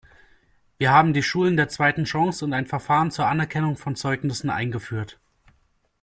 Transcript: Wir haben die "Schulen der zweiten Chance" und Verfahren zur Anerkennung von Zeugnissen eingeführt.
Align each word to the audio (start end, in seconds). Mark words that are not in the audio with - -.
Wir 0.79 0.89
haben 0.91 1.13
die 1.13 1.21
"Schulen 1.21 1.57
der 1.57 1.69
zweiten 1.69 2.05
Chance" 2.05 2.43
und 2.45 2.67
Verfahren 2.67 3.11
zur 3.11 3.27
Anerkennung 3.27 3.77
von 3.77 3.95
Zeugnissen 3.95 4.49
eingeführt. 4.49 5.19